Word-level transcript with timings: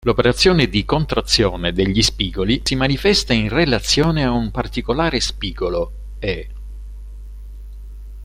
L'operazione 0.03 0.65
di 0.67 0.83
contrazione 0.83 1.73
degli 1.73 2.01
spigoli 2.01 2.61
si 2.63 2.73
manifesta 2.75 3.33
in 3.33 3.49
relazione 3.49 4.23
a 4.23 4.31
un 4.31 4.49
particolare 4.49 5.19
spigolo, 5.19 6.15
"e". 6.17 6.49